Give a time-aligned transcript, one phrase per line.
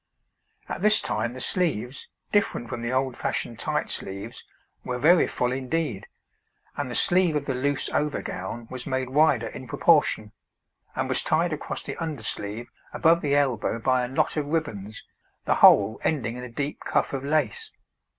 [0.67, 4.43] At this time the sleeves, different from the old fashioned tight sleeves,
[4.83, 6.07] were very full indeed,
[6.75, 10.31] and the sleeve of the loose over gown was made wider in proportion,
[10.95, 15.03] and was tied across the under sleeve above the elbow by a knot of ribbons,
[15.45, 17.69] the whole ending in a deep cuff of lace.